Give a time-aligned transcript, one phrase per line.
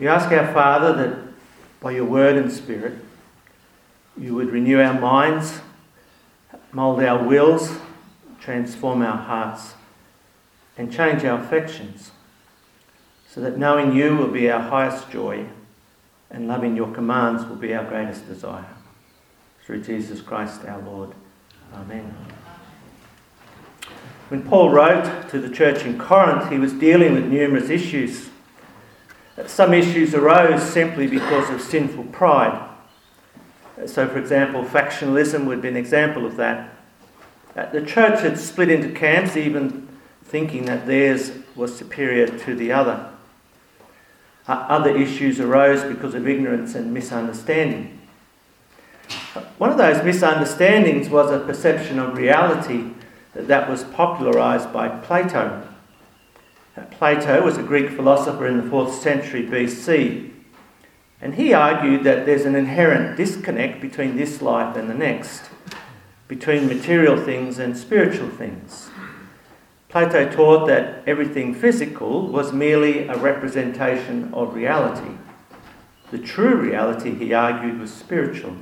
[0.00, 1.18] We ask our Father that
[1.78, 2.94] by your word and spirit,
[4.16, 5.60] you would renew our minds,
[6.72, 7.76] mould our wills,
[8.40, 9.74] transform our hearts,
[10.78, 12.12] and change our affections,
[13.28, 15.44] so that knowing you will be our highest joy
[16.30, 18.74] and loving your commands will be our greatest desire.
[19.66, 21.10] Through Jesus Christ our Lord.
[21.74, 22.14] Amen.
[24.30, 28.29] When Paul wrote to the church in Corinth, he was dealing with numerous issues.
[29.46, 32.68] Some issues arose simply because of sinful pride.
[33.86, 36.74] So, for example, factionalism would be an example of that.
[37.56, 39.88] Uh, the church had split into camps, even
[40.24, 43.10] thinking that theirs was superior to the other.
[44.46, 47.98] Uh, other issues arose because of ignorance and misunderstanding.
[49.34, 52.90] Uh, one of those misunderstandings was a perception of reality
[53.34, 55.66] that was popularized by Plato.
[56.90, 60.30] Plato was a Greek philosopher in the 4th century BC,
[61.20, 65.50] and he argued that there's an inherent disconnect between this life and the next,
[66.28, 68.90] between material things and spiritual things.
[69.88, 75.16] Plato taught that everything physical was merely a representation of reality.
[76.12, 78.56] The true reality, he argued, was spiritual.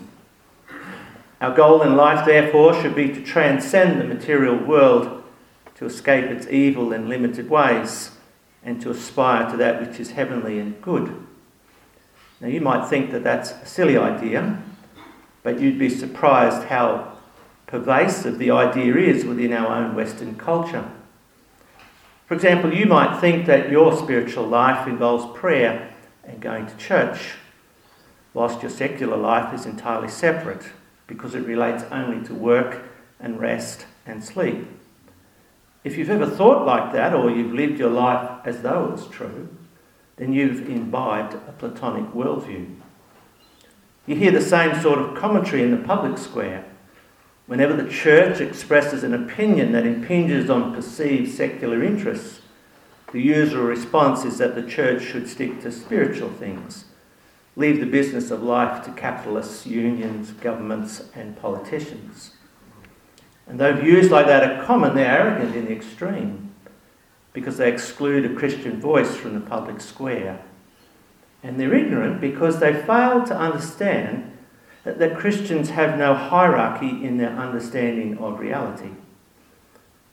[1.41, 5.23] Our goal in life, therefore, should be to transcend the material world,
[5.77, 8.11] to escape its evil and limited ways,
[8.69, 11.27] and to aspire to that which is heavenly and good.
[12.39, 14.63] Now, you might think that that's a silly idea,
[15.43, 17.17] but you'd be surprised how
[17.67, 20.87] pervasive the idea is within our own Western culture.
[22.27, 27.37] For example, you might think that your spiritual life involves prayer and going to church,
[28.35, 30.69] whilst your secular life is entirely separate
[31.07, 32.83] because it relates only to work
[33.19, 34.69] and rest and sleep.
[35.89, 39.49] If you've ever thought like that, or you've lived your life as though it's true,
[40.17, 42.75] then you've imbibed a Platonic worldview.
[44.05, 46.67] You hear the same sort of commentary in the public square.
[47.47, 52.43] Whenever the church expresses an opinion that impinges on perceived secular interests,
[53.15, 56.85] the usual response is that the church should stick to spiritual things
[57.57, 62.33] leave the business of life to capitalists, unions, governments, and politicians.
[63.49, 66.55] And though views like that are common, they're arrogant in the extreme
[67.33, 70.43] because they exclude a Christian voice from the public square.
[71.43, 74.37] And they're ignorant because they fail to understand
[74.85, 78.91] that, that Christians have no hierarchy in their understanding of reality.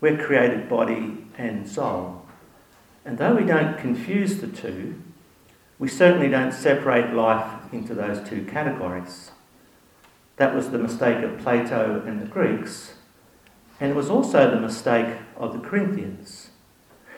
[0.02, 2.26] We're created body and soul.
[3.04, 5.02] And though we don't confuse the two,
[5.78, 9.32] we certainly don't separate life into those two categories.
[10.38, 12.95] That was the mistake of Plato and the Greeks,
[13.80, 16.50] and it was also the mistake of the Corinthians.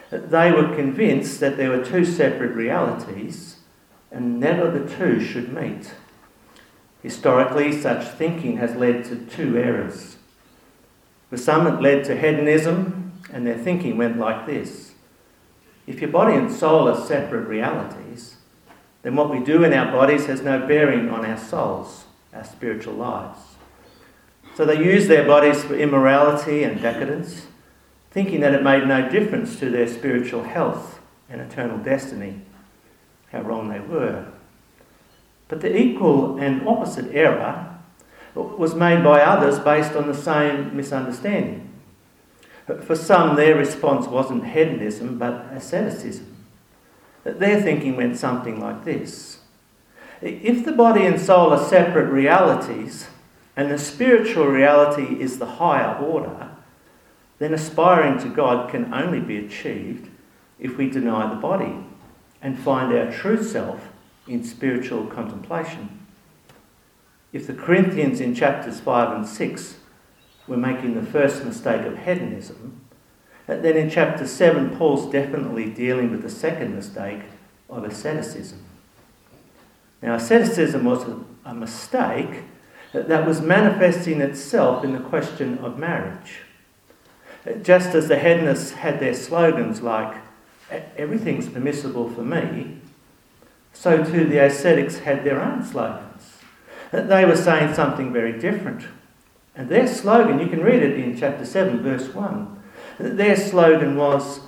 [0.09, 3.57] They were convinced that there were two separate realities
[4.11, 5.93] and never the two should meet.
[7.03, 10.17] Historically, such thinking has led to two errors.
[11.29, 14.93] For some, it led to hedonism, and their thinking went like this
[15.85, 18.37] If your body and soul are separate realities,
[19.03, 22.93] then what we do in our bodies has no bearing on our souls, our spiritual
[22.93, 23.56] lives.
[24.57, 27.45] So they used their bodies for immorality and decadence,
[28.09, 32.41] thinking that it made no difference to their spiritual health and eternal destiny.
[33.31, 34.25] How wrong they were.
[35.47, 37.77] But the equal and opposite error
[38.33, 41.69] was made by others based on the same misunderstanding.
[42.81, 46.35] For some, their response wasn't hedonism but asceticism.
[47.23, 49.37] Their thinking went something like this
[50.19, 53.07] If the body and soul are separate realities,
[53.57, 56.51] and the spiritual reality is the higher order,
[57.39, 60.09] then aspiring to God can only be achieved
[60.59, 61.75] if we deny the body
[62.39, 63.89] and find our true self
[64.27, 66.05] in spiritual contemplation.
[67.33, 69.77] If the Corinthians in chapters 5 and 6
[70.47, 72.81] were making the first mistake of hedonism,
[73.47, 77.21] then in chapter 7, Paul's definitely dealing with the second mistake
[77.69, 78.63] of asceticism.
[80.01, 82.43] Now, asceticism was a, a mistake
[82.93, 86.41] that was manifesting itself in the question of marriage.
[87.45, 90.17] Uh, just as the hedonists had their slogans like,
[90.97, 92.77] everything's permissible for me,
[93.73, 96.37] so too the ascetics had their own slogans.
[96.91, 98.85] Uh, they were saying something very different.
[99.55, 102.23] And their slogan, you can read it in chapter 7, verse 1,
[102.99, 104.41] uh, their slogan was,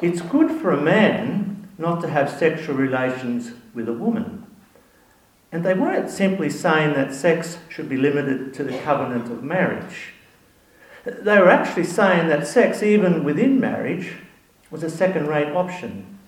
[0.00, 4.43] It's good for a man not to have sexual relations with a woman.
[5.54, 10.12] And they weren't simply saying that sex should be limited to the covenant of marriage.
[11.04, 14.14] They were actually saying that sex, even within marriage,
[14.72, 16.18] was a second rate option.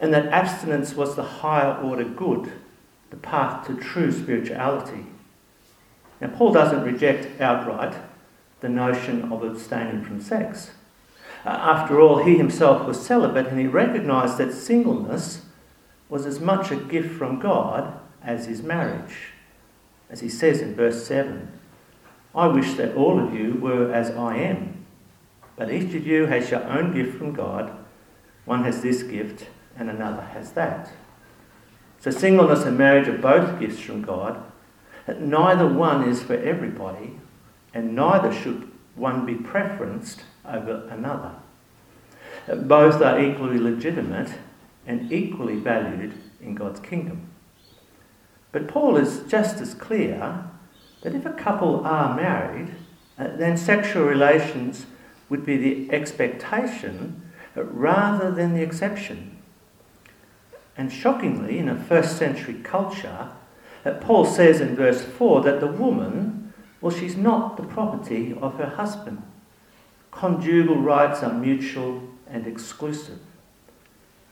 [0.00, 2.52] and that abstinence was the higher order good,
[3.10, 5.06] the path to true spirituality.
[6.20, 7.94] Now, Paul doesn't reject outright
[8.60, 10.70] the notion of abstaining from sex.
[11.44, 15.42] Uh, after all, he himself was celibate and he recognised that singleness
[16.08, 19.32] was as much a gift from God as is marriage.
[20.10, 21.50] As he says in verse 7
[22.34, 24.84] I wish that all of you were as I am,
[25.56, 27.72] but each of you has your own gift from God.
[28.44, 30.90] One has this gift, and another has that.
[32.00, 34.42] So, singleness and marriage are both gifts from God.
[35.06, 37.18] Neither one is for everybody,
[37.72, 41.36] and neither should one be preferenced over another.
[42.48, 44.32] Both are equally legitimate
[44.86, 47.30] and equally valued in God's kingdom.
[48.54, 50.44] But Paul is just as clear
[51.02, 52.72] that if a couple are married,
[53.18, 54.86] uh, then sexual relations
[55.28, 59.38] would be the expectation rather than the exception.
[60.76, 63.30] And shockingly, in a first century culture,
[63.84, 68.54] uh, Paul says in verse 4 that the woman, well, she's not the property of
[68.58, 69.20] her husband.
[70.12, 73.18] Conjugal rights are mutual and exclusive.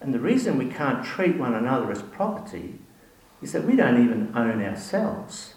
[0.00, 2.78] And the reason we can't treat one another as property
[3.42, 5.54] is that we don't even own ourselves.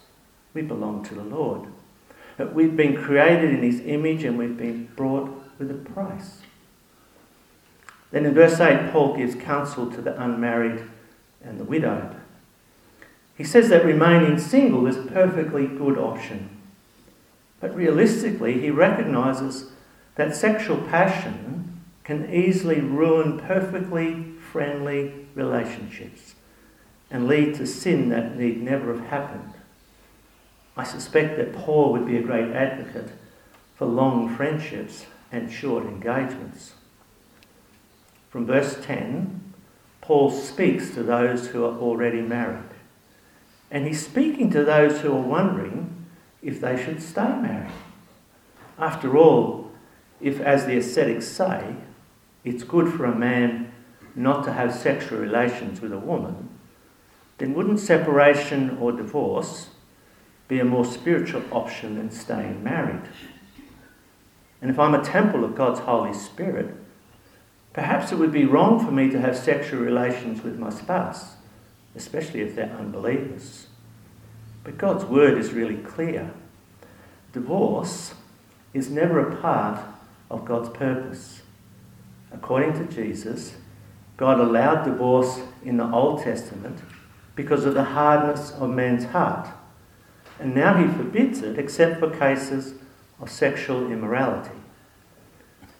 [0.54, 1.68] We belong to the Lord.
[2.38, 5.30] That we've been created in His image and we've been brought
[5.60, 6.42] with a price.
[8.12, 10.84] Then in verse 8, Paul gives counsel to the unmarried
[11.44, 12.16] and the widowed.
[13.38, 16.50] He says that remaining single is a perfectly good option.
[17.60, 19.72] But realistically, he recognises
[20.16, 26.36] that sexual passion can easily ruin perfectly friendly relationships
[27.16, 29.54] and lead to sin that need never have happened.
[30.76, 33.10] I suspect that Paul would be a great advocate
[33.74, 36.74] for long friendships and short engagements.
[38.30, 39.54] From verse 10,
[40.02, 42.70] Paul speaks to those who are already married.
[43.72, 46.08] And he's speaking to those who are wondering
[46.42, 47.72] if they should stay married.
[48.78, 49.72] After all,
[50.20, 51.78] if, as the ascetics say,
[52.44, 53.72] it's good for a man
[54.16, 56.50] not to have sexual relations with a woman,
[57.38, 59.70] then wouldn't separation or divorce
[60.48, 63.10] be a more spiritual option than staying married?
[64.62, 66.76] And if I'm a temple of God's Holy Spirit,
[67.76, 71.34] Perhaps it would be wrong for me to have sexual relations with my spouse,
[71.94, 73.68] especially if they're unbelievers.
[74.64, 76.32] But God's word is really clear.
[77.34, 78.14] Divorce
[78.74, 79.82] is never a part
[80.32, 81.42] of God's purpose.
[82.32, 83.58] According to Jesus,
[84.16, 86.80] God allowed divorce in the Old Testament
[87.36, 89.50] because of the hardness of man's heart.
[90.40, 92.76] And now he forbids it except for cases
[93.20, 94.56] of sexual immorality.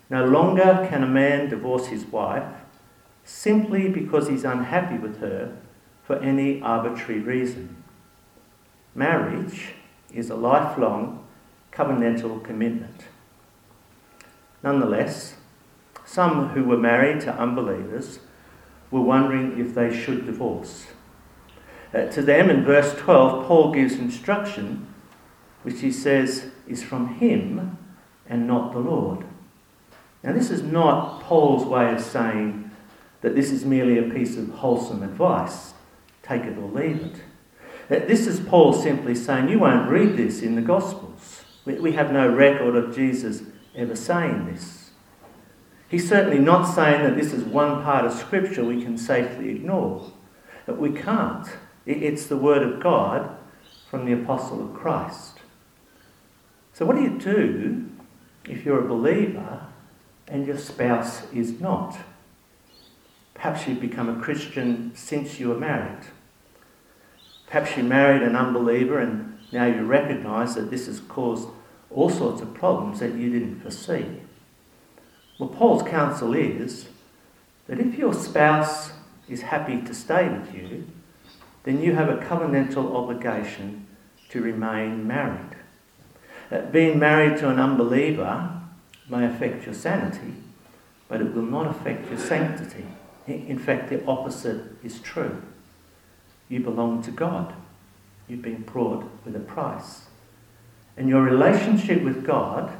[0.10, 2.48] No longer can a man divorce his wife
[3.24, 5.58] simply because he's unhappy with her
[6.04, 7.84] for any arbitrary reason.
[8.94, 9.74] Marriage
[10.14, 11.26] is a lifelong
[11.72, 13.06] covenantal commitment.
[14.64, 15.36] Nonetheless,
[16.06, 18.20] some who were married to unbelievers
[18.92, 20.86] were wondering if they should divorce.
[21.94, 24.88] Uh, to them, in verse 12, Paul gives instruction
[25.64, 27.78] which he says is from him
[28.28, 29.26] and not the Lord.
[30.24, 32.72] Now, this is not Paul's way of saying
[33.22, 35.74] that this is merely a piece of wholesome advice,
[36.22, 37.22] take it or leave it.
[38.08, 41.44] This is Paul simply saying, You won't read this in the Gospels.
[41.66, 43.44] We have no record of Jesus
[43.76, 44.92] ever saying this.
[45.88, 50.12] He's certainly not saying that this is one part of Scripture we can safely ignore.
[50.66, 51.48] that we can't.
[51.86, 53.38] It's the Word of God
[53.90, 55.40] from the Apostle of Christ.
[56.74, 57.90] So, what do you do
[58.48, 59.68] if you're a believer
[60.28, 61.98] and your spouse is not.
[63.34, 66.06] Perhaps you've become a Christian since you were married.
[67.48, 71.48] Perhaps you married an unbeliever and now you recognise that this has caused
[71.92, 74.06] all sorts of problems that you didn't foresee.
[75.38, 76.88] Well, Paul's counsel is
[77.68, 78.92] that if your spouse
[79.30, 80.88] is happy to stay with you,
[81.66, 83.88] then you have a covenantal obligation
[84.30, 85.56] to remain married.
[86.52, 88.62] Uh, being married to an unbeliever
[89.10, 90.36] may affect your sanity,
[91.08, 92.86] but it will not affect your sanctity.
[93.28, 95.42] In fact, the opposite is true.
[96.48, 97.54] You belong to God.
[98.28, 100.06] You've been brought with a price.
[100.96, 102.78] And your relationship with God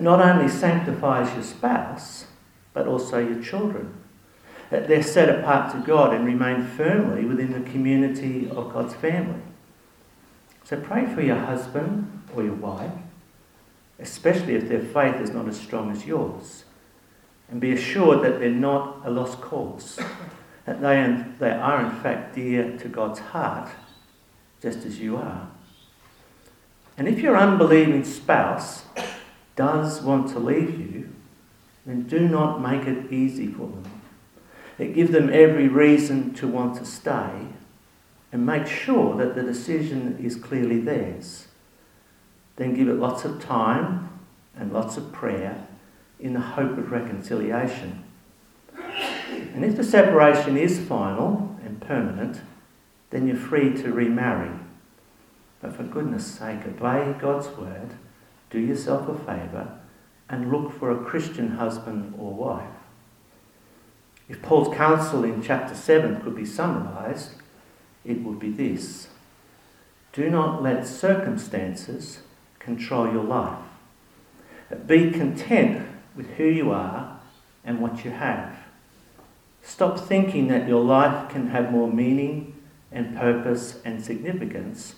[0.00, 2.26] not only sanctifies your spouse,
[2.74, 3.94] but also your children.
[4.70, 9.40] That they're set apart to God and remain firmly within the community of God's family.
[10.64, 12.92] So pray for your husband or your wife
[13.98, 16.64] especially if their faith is not as strong as yours.
[17.50, 19.98] And be assured that they're not a lost cause.
[20.66, 23.70] that they, they are in fact dear to God's heart,
[24.60, 25.48] just as you are.
[26.96, 28.84] And if your unbelieving spouse
[29.56, 31.08] does want to leave you,
[31.86, 33.97] then do not make it easy for them.
[34.78, 37.48] Give them every reason to want to stay
[38.30, 41.48] and make sure that the decision is clearly theirs.
[42.56, 44.20] Then give it lots of time
[44.56, 45.66] and lots of prayer
[46.20, 48.04] in the hope of reconciliation.
[49.54, 52.40] And if the separation is final and permanent,
[53.10, 54.50] then you're free to remarry.
[55.60, 57.94] But for goodness sake, obey God's word,
[58.50, 59.78] do yourself a favour,
[60.28, 62.77] and look for a Christian husband or wife.
[64.28, 67.30] If Paul's counsel in chapter 7 could be summarised,
[68.04, 69.08] it would be this
[70.12, 72.20] Do not let circumstances
[72.58, 73.58] control your life.
[74.86, 77.20] Be content with who you are
[77.64, 78.58] and what you have.
[79.62, 82.54] Stop thinking that your life can have more meaning
[82.92, 84.94] and purpose and significance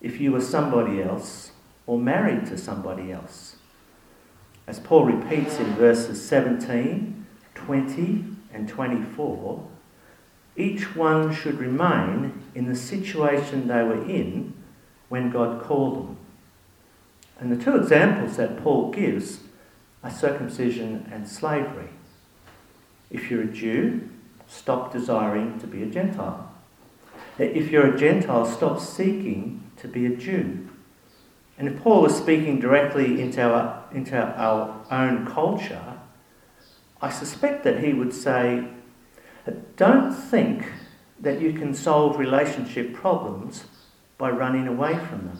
[0.00, 1.52] if you were somebody else
[1.86, 3.56] or married to somebody else.
[4.66, 8.24] As Paul repeats in verses 17, 20,
[8.54, 9.68] and 24,
[10.56, 14.54] each one should remain in the situation they were in
[15.08, 16.16] when God called them.
[17.40, 19.40] And the two examples that Paul gives
[20.02, 21.88] are circumcision and slavery.
[23.10, 24.08] If you're a Jew,
[24.46, 26.52] stop desiring to be a Gentile.
[27.38, 30.68] If you're a Gentile, stop seeking to be a Jew.
[31.58, 35.93] And if Paul was speaking directly into our, into our own culture,
[37.04, 38.66] I suspect that he would say,
[39.76, 40.72] don't think
[41.20, 43.64] that you can solve relationship problems
[44.16, 45.38] by running away from them.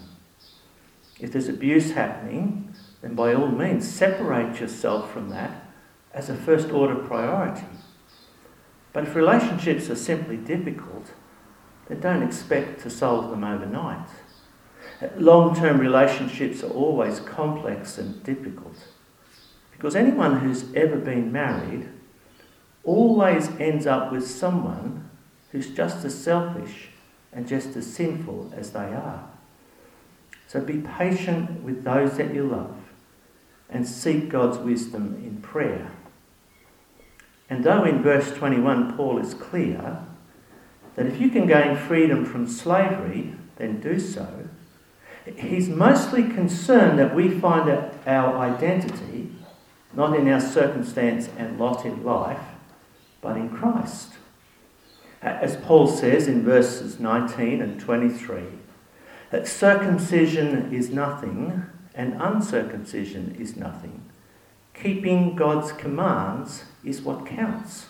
[1.18, 5.73] If there's abuse happening, then by all means separate yourself from that
[6.12, 7.66] as a first order priority.
[8.92, 11.12] But if relationships are simply difficult,
[11.88, 14.09] then don't expect to solve them overnight.
[15.16, 18.76] Long term relationships are always complex and difficult
[19.84, 21.86] because anyone who's ever been married
[22.84, 25.10] always ends up with someone
[25.52, 26.88] who's just as selfish
[27.34, 29.28] and just as sinful as they are.
[30.48, 32.74] So be patient with those that you love
[33.68, 35.92] and seek God's wisdom in prayer.
[37.50, 40.02] And though in verse 21 Paul is clear
[40.94, 44.48] that if you can gain freedom from slavery, then do so,
[45.36, 47.68] he's mostly concerned that we find
[48.06, 49.30] our identity
[49.96, 52.40] not in our circumstance and lot in life,
[53.20, 54.14] but in Christ.
[55.22, 58.42] As Paul says in verses 19 and 23,
[59.30, 64.02] that circumcision is nothing and uncircumcision is nothing.
[64.74, 67.86] Keeping God's commands is what counts.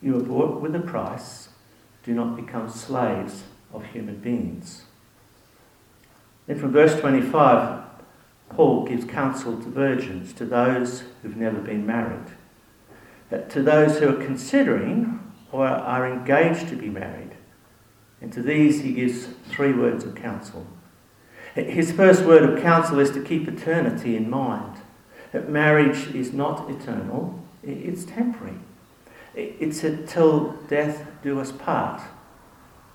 [0.00, 1.48] You are bought with a price.
[2.04, 3.42] Do not become slaves
[3.72, 4.82] of human beings.
[6.46, 7.79] Then from verse 25,
[8.50, 12.26] Paul gives counsel to virgins, to those who've never been married,
[13.30, 17.30] to those who are considering or are engaged to be married.
[18.20, 20.66] And to these he gives three words of counsel.
[21.54, 24.76] His first word of counsel is to keep eternity in mind.
[25.32, 28.58] That marriage is not eternal, it's temporary.
[29.34, 32.02] It's until death do us part.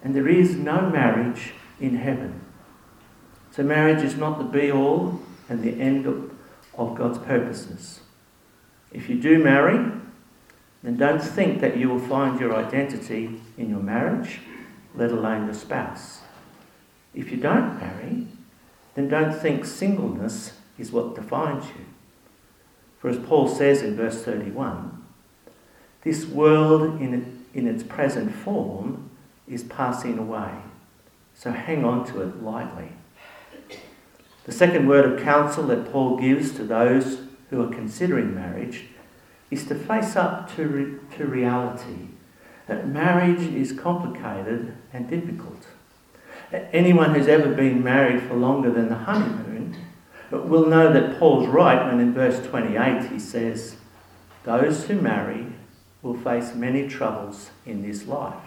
[0.04, 2.42] And there is no marriage in heaven.
[3.52, 6.32] So marriage is not the be all and the end of,
[6.78, 8.02] of God's purposes.
[8.92, 9.92] If you do marry,
[10.84, 14.40] then don't think that you will find your identity in your marriage,
[14.96, 16.22] let alone your spouse.
[17.14, 18.28] If you don't marry,
[18.94, 21.86] then don't think singleness is what defines you.
[23.00, 25.04] For as Paul says in verse 31,
[26.04, 29.10] this world in, in its present form
[29.48, 30.52] is passing away,
[31.34, 32.90] so hang on to it lightly.
[34.46, 38.86] The second word of counsel that Paul gives to those who are considering marriage
[39.52, 42.10] is to face up to, re- to reality
[42.68, 45.68] that marriage is complicated and difficult.
[46.52, 49.76] Anyone who's ever been married for longer than the honeymoon
[50.32, 53.78] will know that Paul's right when in verse 28 he says,
[54.44, 55.48] Those who marry
[56.02, 58.44] will face many troubles in this life.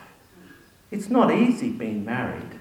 [0.91, 2.58] It's not easy being married.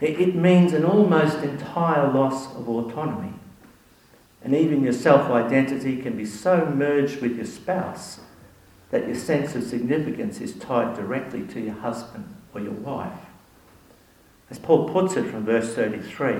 [0.00, 3.34] It means an almost entire loss of autonomy.
[4.42, 8.20] And even your self identity can be so merged with your spouse
[8.90, 13.18] that your sense of significance is tied directly to your husband or your wife.
[14.50, 16.36] As Paul puts it from verse 33,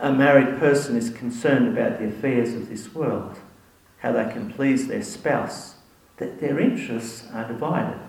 [0.00, 3.38] a married person is concerned about the affairs of this world,
[3.98, 5.76] how they can please their spouse,
[6.16, 8.00] that their interests are divided.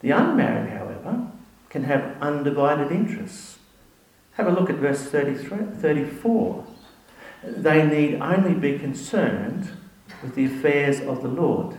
[0.00, 1.32] The unmarried, however,
[1.70, 3.58] can have undivided interests.
[4.32, 6.66] Have a look at verse 33, 34.
[7.42, 9.70] They need only be concerned
[10.22, 11.78] with the affairs of the Lord.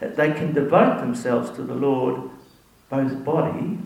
[0.00, 2.30] They can devote themselves to the Lord,
[2.88, 3.78] both body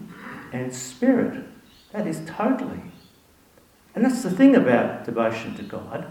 [0.52, 1.44] and spirit.
[1.92, 2.82] That is totally.
[3.94, 6.10] And that's the thing about devotion to God.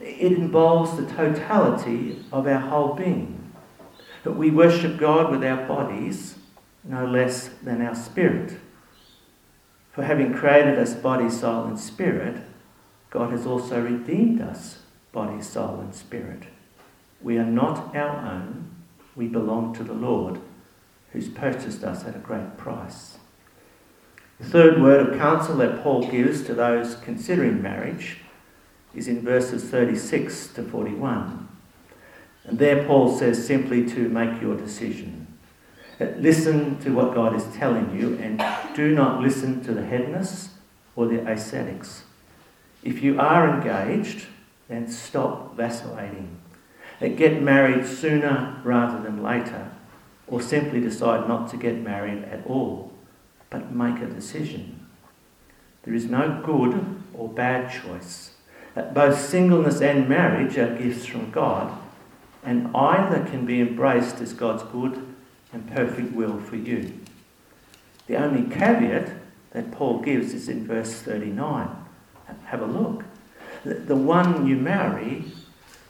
[0.00, 3.52] It involves the totality of our whole being.
[4.24, 6.36] That we worship God with our bodies
[6.84, 8.58] no less than our spirit.
[9.92, 12.42] For having created us body, soul, and spirit,
[13.10, 14.78] God has also redeemed us
[15.12, 16.44] body, soul, and spirit.
[17.22, 18.74] We are not our own,
[19.14, 20.40] we belong to the Lord,
[21.12, 23.18] who's purchased us at a great price.
[24.40, 28.18] The third word of counsel that Paul gives to those considering marriage
[28.94, 31.48] is in verses 36 to 41.
[32.44, 35.23] And there Paul says simply to make your decision.
[36.00, 38.42] Listen to what God is telling you and
[38.74, 40.50] do not listen to the hedonists
[40.96, 42.02] or the ascetics.
[42.82, 44.26] If you are engaged,
[44.68, 46.40] then stop vacillating.
[47.00, 49.70] Get married sooner rather than later,
[50.26, 52.92] or simply decide not to get married at all,
[53.50, 54.86] but make a decision.
[55.82, 58.32] There is no good or bad choice.
[58.94, 61.78] Both singleness and marriage are gifts from God,
[62.42, 65.06] and either can be embraced as God's good
[65.54, 66.92] and perfect will for you.
[68.08, 69.10] The only caveat
[69.52, 71.68] that Paul gives is in verse 39.
[72.46, 73.04] Have a look.
[73.64, 75.24] The one you marry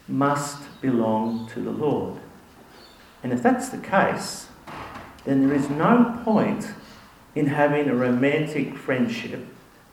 [0.07, 2.19] must belong to the Lord.
[3.23, 4.47] And if that's the case,
[5.25, 6.69] then there is no point
[7.33, 9.45] in having a romantic friendship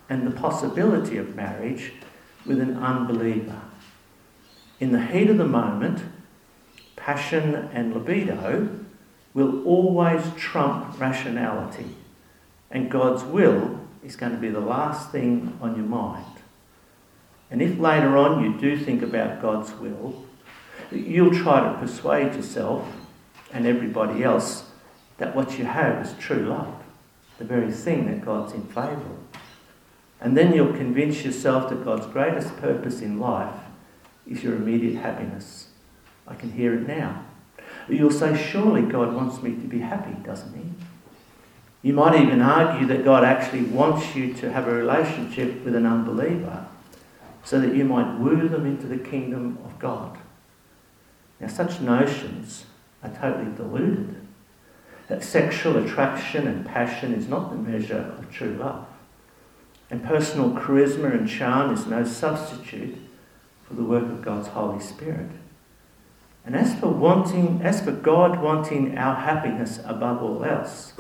[0.09, 1.95] and the possibility of marriage
[2.45, 3.63] with an unbeliever.
[4.79, 6.03] In the heat of the moment,
[6.95, 8.82] passion and libido
[9.35, 11.97] will always trump rationality,
[12.71, 16.25] and God's will is going to be the last thing on your mind.
[17.51, 20.25] And if later on you do think about God's will,
[20.91, 22.91] you'll try to persuade yourself
[23.53, 24.65] and everybody else
[25.19, 26.75] that what you have is true love,
[27.39, 29.41] the very thing that God's in favour of.
[30.21, 33.55] And then you'll convince yourself that God's greatest purpose in life
[34.27, 35.69] is your immediate happiness.
[36.27, 37.25] I can hear it now.
[37.89, 40.65] You'll say, Surely God wants me to be happy, doesn't He?
[41.83, 45.85] You might even argue that God actually wants you to have a relationship with an
[45.85, 46.67] unbeliever
[47.45, 50.17] so that you might woo them into the kingdom of God.
[51.41, 52.67] Now, such notions
[53.03, 54.15] are totally deluded.
[55.09, 58.87] That sexual attraction and passion is not the measure of true love.
[59.91, 62.97] And personal charisma and charm is no substitute
[63.67, 65.31] for the work of God's Holy Spirit.
[66.45, 70.93] And as for wanting, as for God wanting our happiness above all else,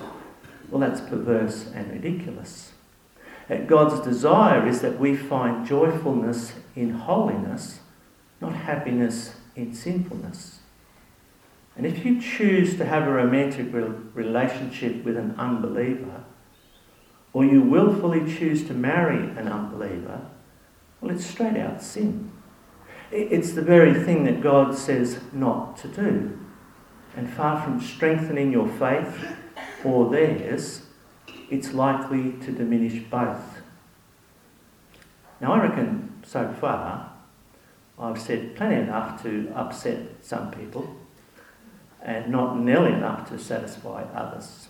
[0.70, 2.72] well, that's perverse and ridiculous.
[3.50, 7.80] Uh, God's desire is that we find joyfulness in holiness,
[8.40, 10.60] not happiness in sinfulness.
[11.76, 13.68] And if you choose to have a romantic
[14.14, 16.24] relationship with an unbeliever,
[17.32, 20.20] or you willfully choose to marry an unbeliever,
[21.00, 22.31] well, it's straight out sin.
[23.12, 26.38] It's the very thing that God says not to do.
[27.14, 29.36] And far from strengthening your faith
[29.84, 30.86] or theirs,
[31.50, 33.60] it's likely to diminish both.
[35.42, 37.12] Now, I reckon so far
[37.98, 40.96] I've said plenty enough to upset some people
[42.00, 44.68] and not nearly enough to satisfy others.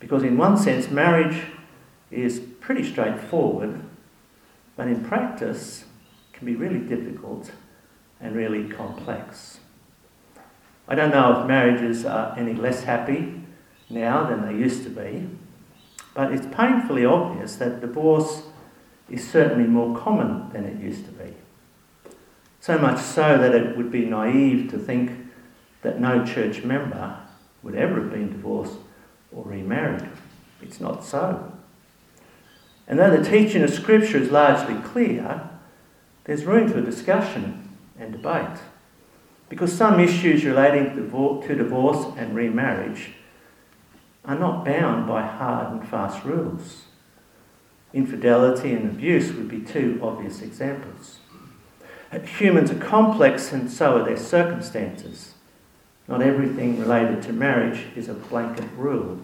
[0.00, 1.42] Because, in one sense, marriage
[2.10, 3.82] is pretty straightforward,
[4.76, 5.84] but in practice
[6.38, 7.50] can be really difficult
[8.20, 9.58] and really complex.
[10.86, 13.42] I don't know if marriages are any less happy
[13.90, 15.28] now than they used to be,
[16.14, 18.44] but it's painfully obvious that divorce
[19.10, 21.34] is certainly more common than it used to be.
[22.60, 25.10] So much so that it would be naive to think
[25.82, 27.18] that no church member
[27.62, 28.78] would ever have been divorced
[29.32, 30.08] or remarried.
[30.62, 31.52] It's not so.
[32.86, 35.47] And though the teaching of Scripture is largely clear,
[36.28, 37.66] there's room for discussion
[37.98, 38.58] and debate.
[39.48, 43.12] Because some issues relating to divorce and remarriage
[44.26, 46.82] are not bound by hard and fast rules.
[47.94, 51.20] Infidelity and abuse would be two obvious examples.
[52.12, 55.32] Humans are complex and so are their circumstances.
[56.08, 59.18] Not everything related to marriage is a blanket rule.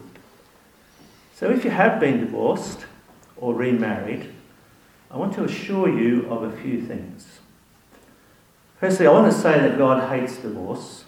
[1.35, 2.87] So if you have been divorced
[3.37, 4.34] or remarried,
[5.11, 7.41] I want to assure you of a few things.
[8.81, 11.05] Firstly, I want to say that God hates divorce,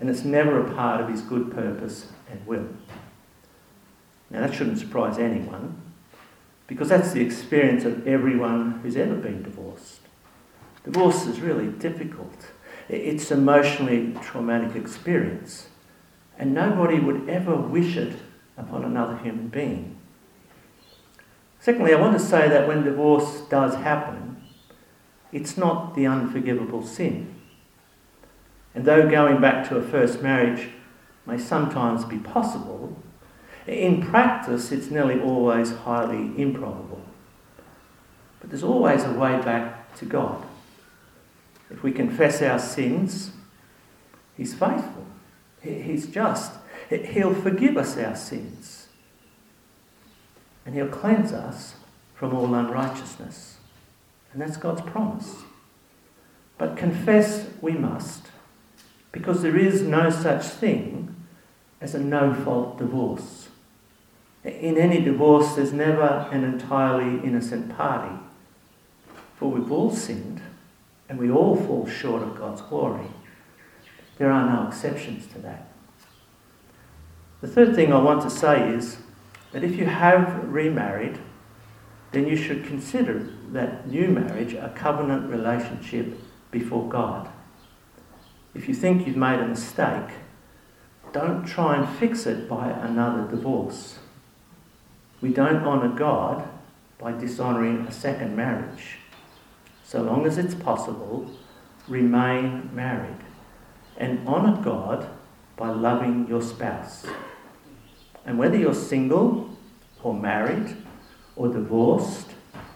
[0.00, 2.68] and it's never a part of his good purpose and will.
[4.30, 5.80] Now, that shouldn't surprise anyone
[6.66, 10.00] because that's the experience of everyone who's ever been divorced.
[10.84, 12.50] Divorce is really difficult,
[12.88, 15.68] it's an emotionally traumatic experience,
[16.38, 18.16] and nobody would ever wish it
[18.56, 19.95] upon another human being.
[21.66, 24.40] Secondly, I want to say that when divorce does happen,
[25.32, 27.34] it's not the unforgivable sin.
[28.72, 30.68] And though going back to a first marriage
[31.26, 32.96] may sometimes be possible,
[33.66, 37.02] in practice it's nearly always highly improbable.
[38.38, 40.46] But there's always a way back to God.
[41.68, 43.32] If we confess our sins,
[44.36, 45.04] He's faithful,
[45.60, 46.52] He's just.
[46.90, 48.75] He'll forgive us our sins,
[50.66, 51.76] and He'll cleanse us
[52.14, 53.56] from all unrighteousness.
[54.32, 55.36] And that's God's promise.
[56.58, 58.26] But confess we must,
[59.12, 61.14] because there is no such thing
[61.80, 63.48] as a no fault divorce.
[64.44, 68.16] In any divorce, there's never an entirely innocent party,
[69.36, 70.40] for we've all sinned
[71.08, 73.06] and we all fall short of God's glory.
[74.18, 75.68] There are no exceptions to that.
[77.40, 78.96] The third thing I want to say is
[79.52, 81.18] that if you have remarried,
[82.12, 86.18] then you should consider that new marriage a covenant relationship
[86.50, 87.28] before God.
[88.54, 90.10] If you think you've made a mistake,
[91.12, 93.98] don't try and fix it by another divorce.
[95.20, 96.48] We don't honour God
[96.98, 98.98] by dishonouring a second marriage
[99.86, 101.30] so long as it's possible,
[101.86, 103.18] remain married
[103.96, 105.08] and honour God
[105.56, 107.06] by loving your spouse.
[108.26, 109.56] And whether you're single
[110.02, 110.76] or married
[111.36, 112.30] or divorced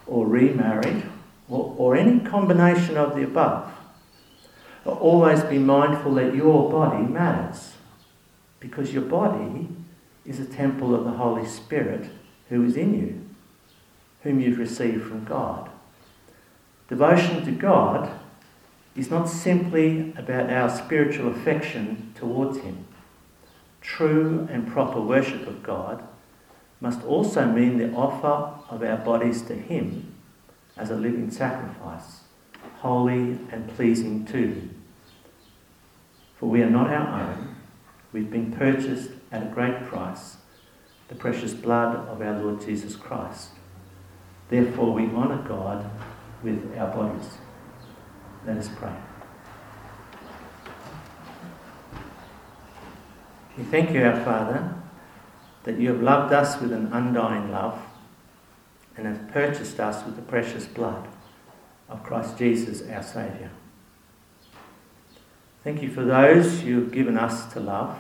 [0.07, 1.03] or remarried
[1.49, 3.71] or, or any combination of the above,
[4.85, 7.75] always be mindful that your body matters
[8.59, 9.69] because your body
[10.25, 12.11] is a temple of the Holy Spirit
[12.49, 13.29] who is in you,
[14.23, 15.71] whom you've received from God.
[16.89, 18.19] Devotion to God
[18.97, 22.87] is not simply about our spiritual affection towards Him.
[23.81, 26.07] True and proper worship of God
[26.81, 30.15] must also mean the offer of our bodies to Him
[30.77, 32.21] as a living sacrifice,
[32.79, 34.83] holy and pleasing to Him.
[36.39, 37.57] For we are not our own,
[38.13, 40.37] we've been purchased at a great price,
[41.09, 43.51] the precious blood of our Lord Jesus Christ.
[44.49, 45.89] Therefore, we honour God
[46.43, 47.29] with our bodies.
[48.47, 48.95] Let us pray.
[53.61, 54.75] We thank you, our Father,
[55.65, 57.79] that you have loved us with an undying love
[58.97, 61.07] and have purchased us with the precious blood
[61.87, 63.51] of Christ Jesus, our Saviour.
[65.63, 67.99] Thank you for those you have given us to love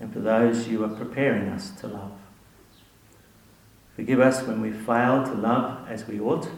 [0.00, 2.12] and for those you are preparing us to love.
[3.94, 6.48] Forgive us when we fail to love as we ought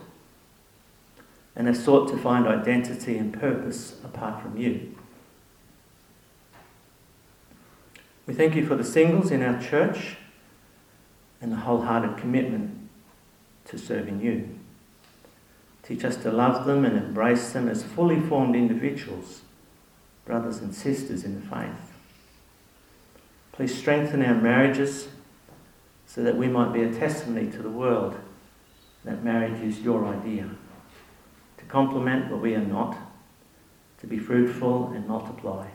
[1.57, 4.95] and have sought to find identity and purpose apart from you.
[8.33, 10.17] We thank you for the singles in our church
[11.43, 12.89] and the wholehearted commitment
[13.67, 14.59] to serving you.
[15.83, 19.43] Teach us to love them and embrace them as fully formed individuals,
[20.25, 21.93] brothers and sisters in the faith.
[23.53, 25.09] Please strengthen our marriages
[26.07, 28.19] so that we might be a testimony to the world
[29.05, 30.49] that marriage is your idea
[31.59, 32.97] To complement what we are not,
[33.99, 35.69] to be fruitful and multiply,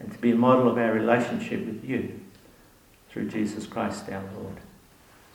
[0.00, 2.20] and to be a model of our relationship with you
[3.10, 4.56] through Jesus Christ our Lord.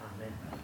[0.02, 0.61] Amen.